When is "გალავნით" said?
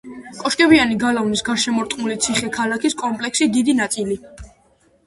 1.03-1.43